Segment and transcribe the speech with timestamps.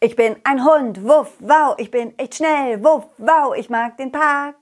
[0.00, 4.12] Ich bin ein Hund, wuff, wow, ich bin echt schnell, wuff, wow, ich mag den
[4.12, 4.54] Park.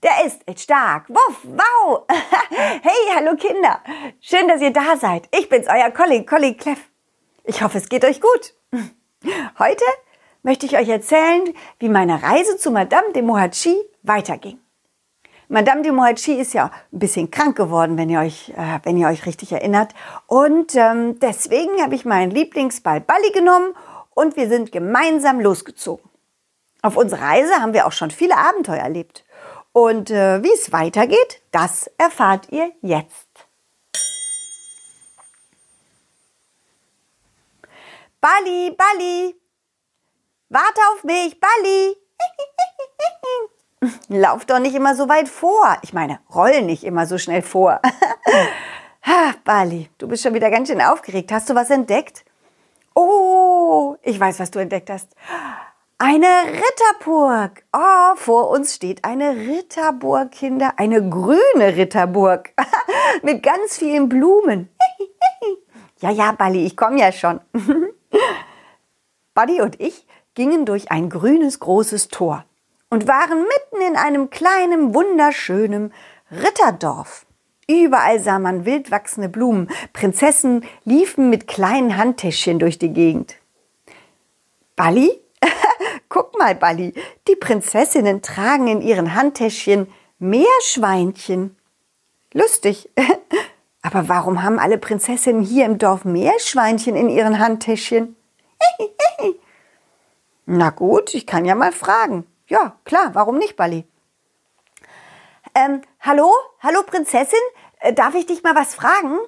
[0.00, 2.04] Der ist echt stark, wuff, wow.
[2.50, 3.80] hey, hallo Kinder,
[4.20, 5.28] schön, dass ihr da seid.
[5.36, 6.78] Ich bin's, euer Collie, Collie Cleff.
[7.42, 8.54] Ich hoffe, es geht euch gut.
[9.58, 9.84] Heute
[10.44, 14.60] möchte ich euch erzählen, wie meine Reise zu Madame de Mohachi weiterging.
[15.48, 19.08] Madame de Mohachi ist ja ein bisschen krank geworden, wenn ihr euch, äh, wenn ihr
[19.08, 19.94] euch richtig erinnert.
[20.28, 23.74] Und ähm, deswegen habe ich meinen Lieblingsball Balli genommen
[24.16, 26.08] und wir sind gemeinsam losgezogen.
[26.82, 29.24] Auf unserer Reise haben wir auch schon viele Abenteuer erlebt.
[29.72, 33.28] Und äh, wie es weitergeht, das erfahrt ihr jetzt.
[38.22, 39.36] Bali, Bali,
[40.48, 41.96] warte auf mich, Bali.
[44.08, 45.76] Lauf doch nicht immer so weit vor.
[45.82, 47.82] Ich meine, roll nicht immer so schnell vor.
[49.44, 51.30] Bali, du bist schon wieder ganz schön aufgeregt.
[51.30, 52.24] Hast du was entdeckt?
[52.94, 53.55] Oh,
[54.02, 55.14] ich weiß, was du entdeckt hast.
[55.98, 57.64] Eine Ritterburg.
[57.72, 60.74] Oh, vor uns steht eine Ritterburg, Kinder.
[60.76, 62.52] Eine grüne Ritterburg.
[63.22, 64.68] Mit ganz vielen Blumen.
[66.00, 67.40] ja, ja, Bali, ich komme ja schon.
[69.34, 72.44] Buddy und ich gingen durch ein grünes großes Tor
[72.90, 75.94] und waren mitten in einem kleinen, wunderschönen
[76.30, 77.26] Ritterdorf.
[77.68, 79.68] Überall sah man wild wachsende Blumen.
[79.92, 83.36] Prinzessinnen liefen mit kleinen Handtäschchen durch die Gegend.
[84.76, 85.20] Balli?
[86.08, 86.92] Guck mal, Balli.
[87.26, 91.56] Die Prinzessinnen tragen in ihren Handtäschchen Meerschweinchen.
[92.32, 92.90] Lustig.
[93.82, 98.16] Aber warum haben alle Prinzessinnen hier im Dorf Meerschweinchen in ihren Handtäschchen?
[100.46, 102.26] Na gut, ich kann ja mal fragen.
[102.46, 103.84] Ja, klar, warum nicht, Balli?
[105.54, 106.30] Ähm, hallo?
[106.60, 107.38] Hallo Prinzessin?
[107.80, 109.18] Äh, darf ich dich mal was fragen?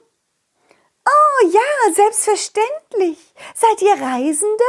[1.06, 3.34] Oh ja, selbstverständlich.
[3.54, 4.64] Seid ihr Reisende?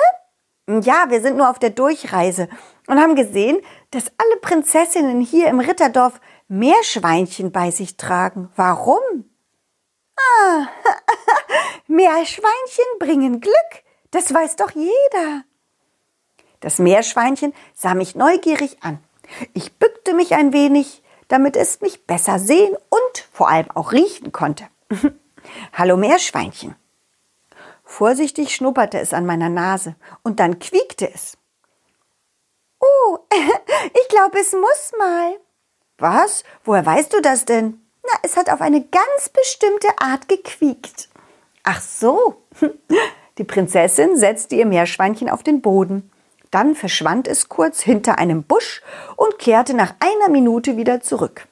[0.70, 2.48] Ja, wir sind nur auf der Durchreise
[2.86, 8.52] und haben gesehen, dass alle Prinzessinnen hier im Ritterdorf Meerschweinchen bei sich tragen.
[8.56, 9.00] Warum?
[10.16, 10.68] Ah,
[11.88, 13.56] Meerschweinchen bringen Glück.
[14.12, 15.44] Das weiß doch jeder.
[16.60, 19.00] Das Meerschweinchen sah mich neugierig an.
[19.54, 24.32] Ich bückte mich ein wenig, damit es mich besser sehen und vor allem auch riechen
[24.32, 24.66] konnte.
[25.74, 26.76] Hallo Meerschweinchen.
[27.90, 31.38] Vorsichtig schnupperte es an meiner Nase und dann quiekte es.
[32.80, 35.34] Oh, ich glaube, es muss mal.
[35.98, 36.44] Was?
[36.64, 37.82] Woher weißt du das denn?
[38.04, 41.10] Na, es hat auf eine ganz bestimmte Art gequiekt.
[41.64, 42.44] Ach so.
[43.40, 46.12] Die Prinzessin setzte ihr Meerschweinchen auf den Boden.
[46.52, 48.84] Dann verschwand es kurz hinter einem Busch
[49.16, 51.48] und kehrte nach einer Minute wieder zurück.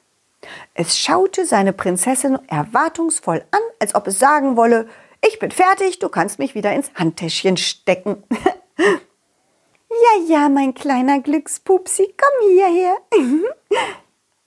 [0.72, 4.88] Es schaute seine Prinzessin erwartungsvoll an, als ob es sagen wolle,
[5.26, 8.22] ich bin fertig, du kannst mich wieder ins Handtäschchen stecken.
[8.78, 12.96] ja, ja, mein kleiner Glückspupsi, komm hierher.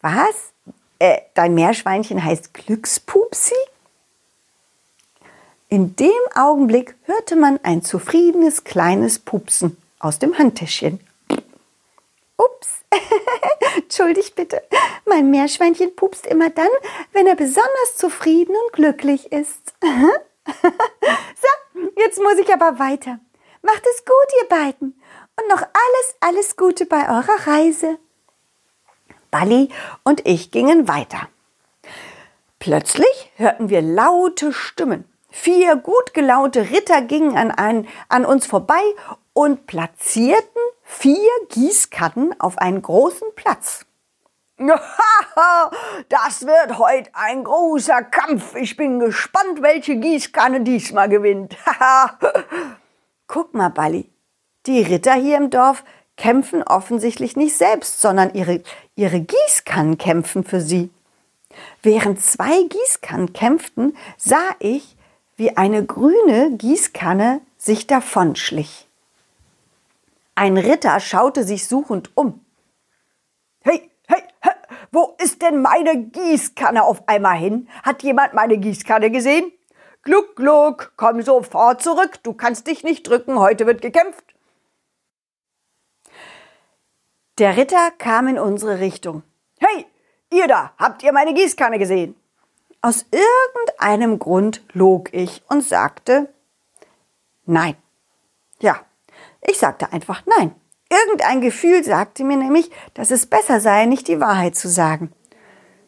[0.01, 0.53] Was?
[0.99, 3.55] Äh, dein Meerschweinchen heißt Glückspupsi?
[5.69, 10.99] In dem Augenblick hörte man ein zufriedenes kleines Pupsen aus dem Handtäschchen.
[12.37, 12.83] Ups,
[13.77, 14.61] entschuldigt bitte.
[15.05, 16.67] Mein Meerschweinchen pupst immer dann,
[17.13, 19.73] wenn er besonders zufrieden und glücklich ist.
[20.47, 23.19] so, jetzt muss ich aber weiter.
[23.61, 25.01] Macht es gut, ihr beiden.
[25.39, 27.97] Und noch alles, alles Gute bei eurer Reise.
[29.29, 29.69] Balli
[30.03, 31.29] und ich gingen weiter.
[32.59, 35.05] Plötzlich hörten wir laute Stimmen.
[35.29, 38.81] Vier gut gelaunte Ritter gingen an, ein, an uns vorbei
[39.33, 43.85] und platzierten vier Gießkannen auf einen großen Platz.
[46.09, 48.55] Das wird heute ein großer Kampf.
[48.55, 51.55] Ich bin gespannt, welche Gießkanne diesmal gewinnt.
[53.27, 54.09] Guck mal, Balli.
[54.65, 55.83] Die Ritter hier im Dorf
[56.17, 58.61] kämpfen offensichtlich nicht selbst, sondern ihre,
[58.95, 60.91] ihre Gießkannen kämpfen für sie.
[61.81, 64.95] Während zwei Gießkannen kämpften, sah ich,
[65.37, 68.87] wie eine grüne Gießkanne sich davonschlich.
[70.35, 72.43] Ein Ritter schaute sich suchend um.
[73.61, 74.53] Hey, hey, hey,
[74.91, 77.69] wo ist denn meine Gießkanne auf einmal hin?
[77.83, 79.51] Hat jemand meine Gießkanne gesehen?
[80.03, 84.23] Gluck, gluck, komm sofort zurück, du kannst dich nicht drücken, heute wird gekämpft.
[87.37, 89.23] Der Ritter kam in unsere Richtung.
[89.59, 89.85] Hey,
[90.31, 92.15] ihr da, habt ihr meine Gießkanne gesehen?
[92.81, 96.33] Aus irgendeinem Grund log ich und sagte
[97.45, 97.75] Nein.
[98.59, 98.85] Ja,
[99.41, 100.55] ich sagte einfach nein.
[100.91, 105.13] Irgendein Gefühl sagte mir nämlich, dass es besser sei, nicht die Wahrheit zu sagen.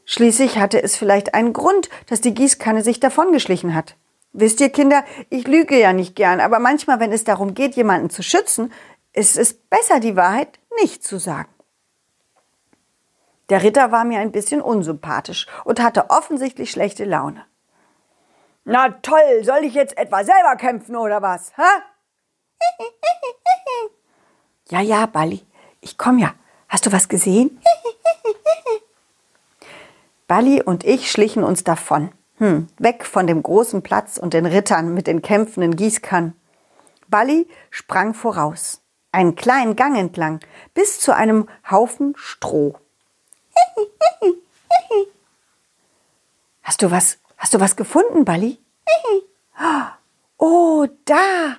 [0.06, 3.98] Schließlich hatte es vielleicht einen Grund, dass die Gießkanne sich davongeschlichen hat.
[4.32, 8.10] Wisst ihr, Kinder, ich lüge ja nicht gern, aber manchmal, wenn es darum geht, jemanden
[8.10, 8.72] zu schützen,
[9.12, 11.50] es ist besser, die Wahrheit nicht zu sagen.
[13.50, 17.46] Der Ritter war mir ein bisschen unsympathisch und hatte offensichtlich schlechte Laune.
[18.64, 21.52] Na toll, soll ich jetzt etwa selber kämpfen oder was?
[21.58, 21.70] Ha?
[24.74, 25.46] ja, ja, Bali,
[25.82, 26.34] ich komm ja.
[26.68, 27.62] Hast du was gesehen?
[30.28, 32.12] Bali und ich schlichen uns davon.
[32.38, 36.34] Hm, weg von dem großen Platz und den Rittern mit den kämpfenden Gießkannen.
[37.08, 38.82] Bali sprang voraus,
[39.12, 40.40] einen kleinen Gang entlang,
[40.74, 42.76] bis zu einem Haufen Stroh.
[46.64, 48.58] Hast du was, hast du was gefunden, Bali?
[50.40, 51.58] Oh, da!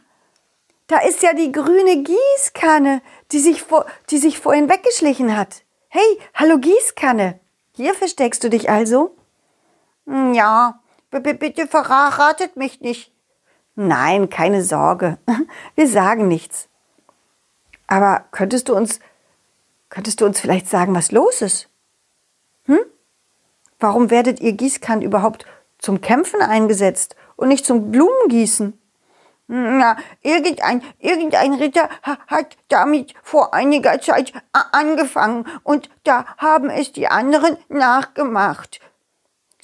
[0.87, 3.01] Da ist ja die grüne Gießkanne,
[3.33, 5.63] die sich, vor, die sich vorhin weggeschlichen hat.
[5.89, 7.41] Hey, hallo Gießkanne.
[7.73, 9.17] Hier versteckst du dich also?
[10.07, 13.13] Hm, ja, bitte verratet mich nicht.
[13.77, 15.19] Nein, keine Sorge.
[15.75, 16.69] Wir sagen nichts.
[17.87, 19.01] Aber könntest du uns,
[19.89, 21.71] könntest du uns vielleicht sagen, was los ist?
[22.67, 22.81] Hm?
[23.81, 25.47] Warum werdet ihr Gießkannen überhaupt
[25.79, 28.79] zum Kämpfen eingesetzt und nicht zum Blumengießen?
[29.47, 31.89] Na, irgendein, irgendein Ritter
[32.27, 34.33] hat damit vor einiger Zeit
[34.73, 38.81] angefangen und da haben es die anderen nachgemacht.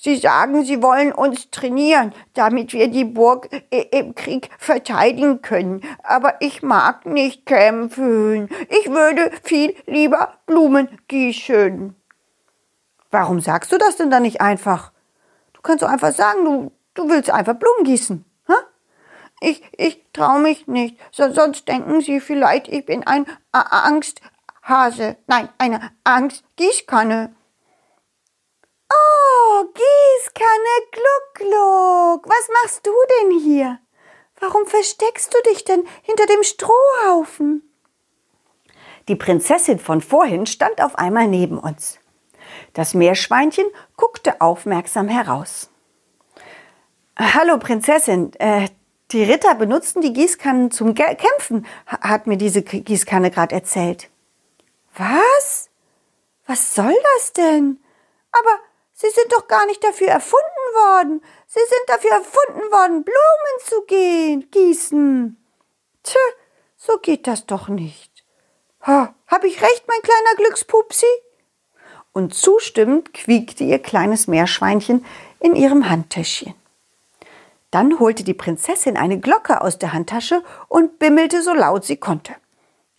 [0.03, 5.83] Sie sagen, sie wollen uns trainieren, damit wir die Burg im Krieg verteidigen können.
[6.03, 8.49] Aber ich mag nicht kämpfen.
[8.71, 11.94] Ich würde viel lieber Blumen gießen.
[13.11, 14.93] Warum sagst du das denn dann nicht einfach?
[15.53, 18.25] Du kannst doch einfach sagen, du, du willst einfach Blumen gießen.
[19.41, 25.17] Ich, ich traue mich nicht, so, sonst denken sie vielleicht, ich bin ein A Angsthase.
[25.27, 27.35] Nein, eine Angstgießkanne.
[28.93, 32.29] Oh, Gießkanne Gluck Gluck.
[32.29, 32.93] Was machst du
[33.23, 33.79] denn hier?
[34.41, 37.63] Warum versteckst du dich denn hinter dem Strohhaufen?
[39.09, 41.99] Die Prinzessin von vorhin stand auf einmal neben uns.
[42.75, 43.67] Das Meerschweinchen
[43.97, 45.71] guckte aufmerksam heraus.
[47.19, 48.69] Hallo Prinzessin, äh,
[49.12, 54.09] die Ritter benutzten die Gießkannen zum Kämpfen, hat mir diese Gießkanne gerade erzählt.
[54.97, 55.69] Was?
[56.47, 57.79] Was soll das denn?
[58.33, 58.59] Aber
[59.01, 61.23] Sie sind doch gar nicht dafür erfunden worden.
[61.47, 65.39] Sie sind dafür erfunden worden, Blumen zu gehen, gießen.
[66.05, 66.17] Tch,
[66.77, 68.11] so geht das doch nicht.
[68.83, 71.07] Ha, hab ich recht, mein kleiner Glückspupsi?
[72.12, 75.07] Und zustimmend quiekte ihr kleines Meerschweinchen
[75.39, 76.55] in ihrem Handtäschchen.
[77.71, 82.35] Dann holte die Prinzessin eine Glocke aus der Handtasche und bimmelte so laut sie konnte.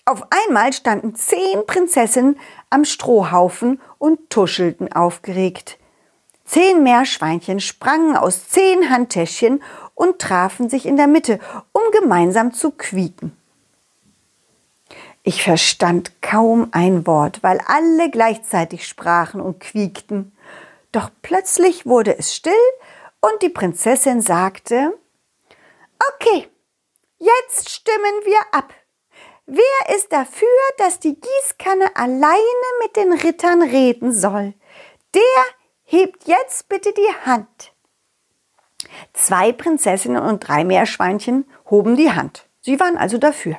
[0.05, 2.39] Auf einmal standen zehn Prinzessinnen
[2.69, 5.77] am Strohhaufen und tuschelten aufgeregt.
[6.45, 9.61] Zehn Meerschweinchen sprangen aus zehn Handtäschchen
[9.93, 11.39] und trafen sich in der Mitte,
[11.71, 13.37] um gemeinsam zu quieken.
[15.23, 20.31] Ich verstand kaum ein Wort, weil alle gleichzeitig sprachen und quiekten.
[20.91, 22.53] Doch plötzlich wurde es still
[23.21, 24.97] und die Prinzessin sagte,
[26.15, 26.47] Okay,
[27.19, 28.73] jetzt stimmen wir ab.
[29.45, 30.47] Wer ist dafür,
[30.77, 32.41] dass die Gießkanne alleine
[32.81, 34.53] mit den Rittern reden soll?
[35.13, 35.21] Der
[35.83, 37.73] hebt jetzt bitte die Hand.
[39.13, 42.47] Zwei Prinzessinnen und drei Meerschweinchen hoben die Hand.
[42.61, 43.57] Sie waren also dafür.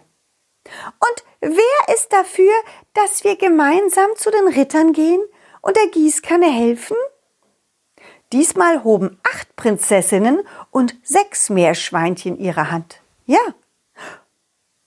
[0.65, 2.53] Und wer ist dafür,
[2.95, 5.23] dass wir gemeinsam zu den Rittern gehen
[5.61, 6.97] und der Gießkanne helfen?
[8.33, 13.01] Diesmal hoben acht Prinzessinnen und sechs Meerschweinchen ihre Hand.
[13.27, 13.41] Ja.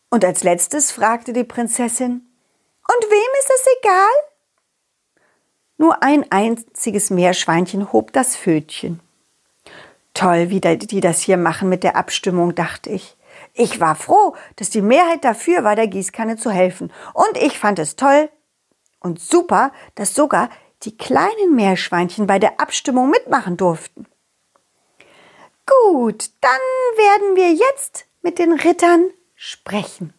[0.09, 2.27] Und als letztes fragte die Prinzessin,
[2.87, 5.23] und wem ist es egal?
[5.77, 8.99] Nur ein einziges Meerschweinchen hob das Fötchen.
[10.13, 13.17] Toll, wie die das hier machen mit der Abstimmung, dachte ich.
[13.53, 16.91] Ich war froh, dass die Mehrheit dafür war, der Gießkanne zu helfen.
[17.13, 18.29] Und ich fand es toll
[18.99, 20.49] und super, dass sogar
[20.85, 24.05] die kleinen Meerschweinchen bei der Abstimmung mitmachen durften.
[25.65, 26.51] Gut, dann
[26.95, 30.13] werden wir jetzt mit den Rittern sprechen.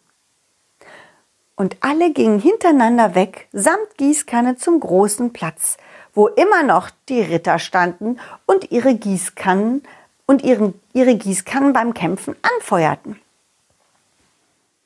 [1.55, 5.79] Und alle gingen hintereinander weg, samt Gießkanne zum großen Platz,
[6.13, 9.83] wo immer noch die Ritter standen und ihre Gießkannen
[10.27, 13.21] und ihren, ihre Gießkannen beim Kämpfen anfeuerten.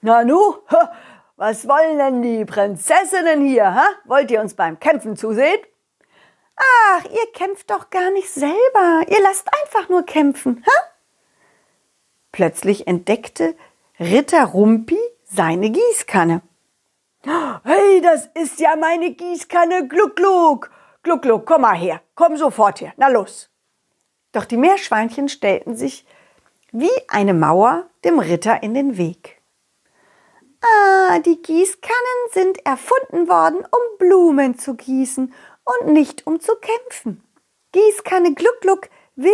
[0.03, 0.57] Nanu,
[1.37, 3.75] was wollen denn die Prinzessinnen hier?
[3.75, 3.87] Ha?
[4.05, 5.59] Wollt ihr uns beim Kämpfen zusehen?
[6.61, 9.03] Ach, ihr kämpft doch gar nicht selber.
[9.09, 10.65] Ihr lasst einfach nur kämpfen.
[10.67, 10.83] Ha?
[12.33, 13.57] Plötzlich entdeckte
[13.99, 16.43] Ritter Rumpi seine Gießkanne.
[17.25, 19.89] Hey, das ist ja meine Gießkanne.
[19.89, 20.71] Gluck, gluck.
[21.03, 22.01] Gluck, gluck, komm mal her.
[22.15, 22.93] Komm sofort her.
[22.97, 23.51] Na los.
[24.33, 26.07] Doch die Meerschweinchen stellten sich
[26.73, 29.41] wie eine Mauer dem Ritter in den Weg.
[30.63, 35.33] Ah, die Gießkannen sind erfunden worden, um Blumen zu gießen
[35.81, 37.23] und nicht um zu kämpfen.
[37.73, 39.33] Gießkanne Gluck Gluck will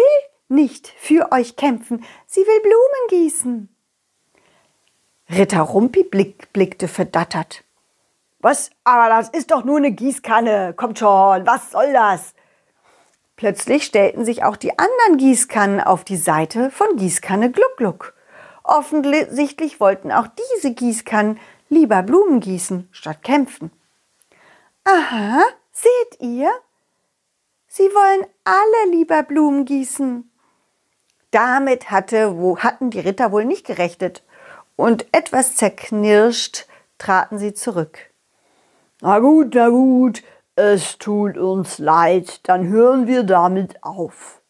[0.49, 3.69] nicht für euch kämpfen, sie will Blumen gießen.
[5.31, 7.65] Ritter Rumpi blick, blickte verdattert.
[8.39, 8.71] Was?
[8.85, 10.75] Aber das ist doch nur eine Gießkanne.
[10.77, 12.35] Kommt schon, was soll das?
[13.35, 18.15] Plötzlich stellten sich auch die anderen Gießkannen auf die Seite von Gießkanne Gluck Gluck.
[18.63, 21.39] Offensichtlich wollten auch diese Gießkannen
[21.69, 23.71] lieber Blumen gießen statt kämpfen.
[24.85, 25.43] Aha,
[25.77, 26.51] seht ihr?
[27.69, 30.31] Sie wollen alle lieber Blumen gießen.
[31.31, 34.23] Damit hatte, wo hatten die Ritter wohl nicht gerechnet,
[34.77, 36.67] und etwas zerknirscht
[36.99, 37.99] traten sie zurück.
[39.01, 40.23] Na gut, na gut,
[40.55, 44.41] es tut uns leid, dann hören wir damit auf.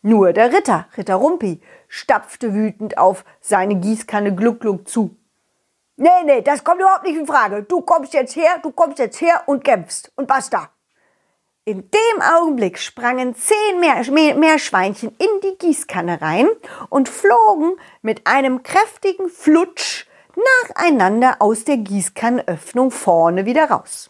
[0.00, 5.16] Nur der Ritter, Ritter Rumpi, stapfte wütend auf seine Gießkanne Gluck Gluck zu.
[6.00, 7.64] Nee, nee, das kommt überhaupt nicht in Frage.
[7.64, 10.12] Du kommst jetzt her, du kommst jetzt her und kämpfst.
[10.14, 10.70] Und basta.
[11.64, 16.48] In dem Augenblick sprangen zehn Meerschweinchen in die Gießkanne rein
[16.88, 20.06] und flogen mit einem kräftigen Flutsch
[20.62, 24.08] nacheinander aus der Gießkannenöffnung vorne wieder raus.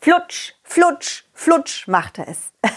[0.00, 2.52] Flutsch, flutsch, flutsch machte es.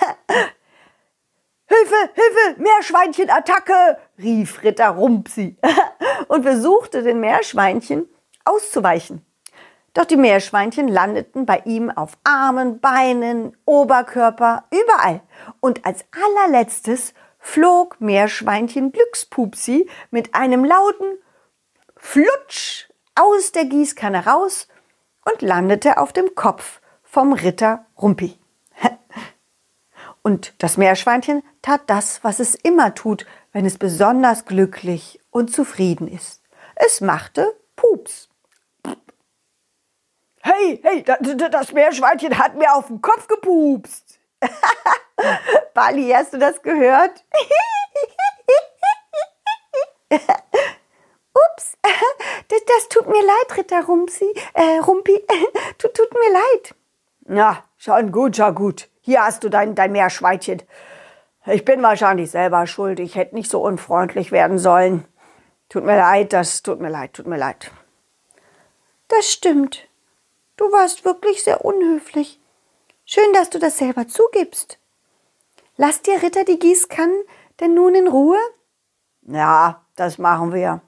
[1.65, 5.57] Hilfe, Hilfe, Meerschweinchen-Attacke, rief Ritter Rumpsi
[6.27, 8.07] und versuchte den Meerschweinchen
[8.45, 9.25] auszuweichen.
[9.93, 15.21] Doch die Meerschweinchen landeten bei ihm auf Armen, Beinen, Oberkörper, überall.
[15.59, 21.17] Und als allerletztes flog Meerschweinchen Glückspupsi mit einem lauten
[21.95, 24.67] Flutsch aus der Gießkanne raus
[25.25, 28.37] und landete auf dem Kopf vom Ritter Rumpi.
[30.27, 36.09] Und das Meerschweinchen tat das, was es immer tut, wenn es besonders glücklich und zufrieden
[36.09, 36.41] ist.
[36.75, 38.27] Es machte Pups.
[40.41, 44.19] Hey, hey, das Meerschweinchen hat mir auf den Kopf gepupst.
[45.73, 47.23] Bali, hast du das gehört?
[50.11, 51.77] Ups,
[52.49, 55.25] das, das, tut mir leid, Ritter Rumsi, äh, Rumpi,
[55.77, 56.75] tut, tut mir leid.
[57.27, 58.89] Na, schon gut, schon gut.
[59.07, 60.63] Hier hast du dein, dein Meerschweinchen.
[61.45, 62.99] Ich bin wahrscheinlich selber schuld.
[62.99, 65.05] Ich hätte nicht so unfreundlich werden sollen.
[65.69, 67.71] Tut mir leid, das tut mir leid, tut mir leid.
[69.07, 69.87] Das stimmt.
[70.57, 72.41] Du warst wirklich sehr unhöflich.
[73.05, 74.77] Schön, dass du das selber zugibst.
[75.77, 77.23] Lass dir Ritter die Gießkannen
[77.61, 78.39] denn nun in Ruhe?
[79.21, 80.81] Ja, das machen wir.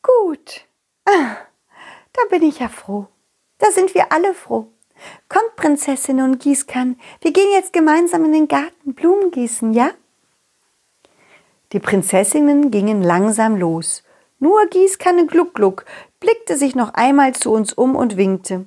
[0.00, 0.64] Gut.
[1.06, 1.38] Ah,
[2.12, 3.08] da bin ich ja froh.
[3.58, 4.70] Da sind wir alle froh.
[5.28, 9.90] Kommt, Prinzessin und Gießkann, wir gehen jetzt gemeinsam in den Garten Blumen gießen, ja?
[11.72, 14.02] Die Prinzessinnen gingen langsam los.
[14.38, 15.84] Nur Gießkanne Gluck Gluck
[16.20, 18.66] blickte sich noch einmal zu uns um und winkte.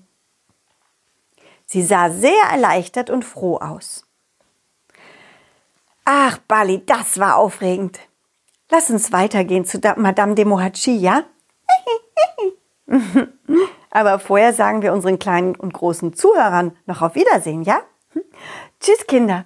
[1.65, 4.05] Sie sah sehr erleichtert und froh aus.
[6.03, 8.00] Ach, Bali, das war aufregend.
[8.69, 11.23] Lass uns weitergehen zu Madame de Mohachi, ja?
[13.91, 17.81] Aber vorher sagen wir unseren kleinen und großen Zuhörern noch auf Wiedersehen, ja?
[18.13, 18.24] Hm?
[18.79, 19.45] Tschüss, Kinder.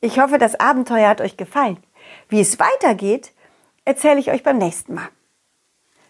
[0.00, 1.78] Ich hoffe, das Abenteuer hat euch gefallen.
[2.28, 3.32] Wie es weitergeht,
[3.84, 5.08] erzähle ich euch beim nächsten Mal.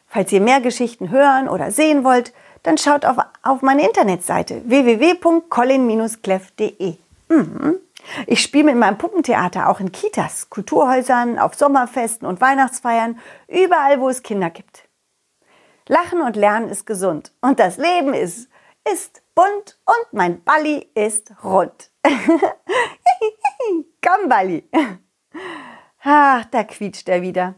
[0.07, 6.97] Falls ihr mehr Geschichten hören oder sehen wollt, dann schaut auf, auf meine Internetseite www.colin-cleff.de.
[7.29, 7.77] Mhm.
[8.27, 14.09] Ich spiele mit meinem Puppentheater auch in Kitas, Kulturhäusern, auf Sommerfesten und Weihnachtsfeiern, überall, wo
[14.09, 14.86] es Kinder gibt.
[15.89, 18.49] Lachen und Lernen ist gesund und das Leben ist,
[18.93, 21.91] ist bunt und mein Balli ist rund.
[24.05, 24.69] Komm, Balli.
[26.03, 27.55] Ach, da quietscht er wieder.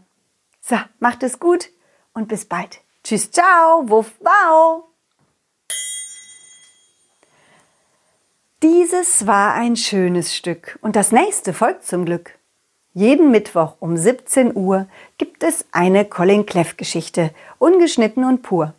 [0.60, 1.70] So, macht es gut
[2.12, 2.80] und bis bald.
[3.02, 4.84] Tschüss, ciao, wuff, wow.
[8.62, 12.37] Dieses war ein schönes Stück und das nächste folgt zum Glück.
[12.98, 14.88] Jeden Mittwoch um 17 Uhr
[15.18, 18.74] gibt es eine Colin Cleff Geschichte, ungeschnitten und pur.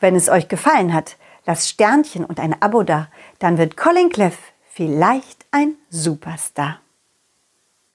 [0.00, 3.08] Wenn es euch gefallen hat, lasst Sternchen und ein Abo da,
[3.38, 4.38] dann wird Colin Cleff
[4.72, 6.80] vielleicht ein Superstar.